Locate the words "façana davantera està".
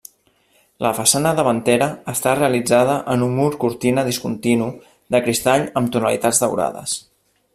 0.99-2.33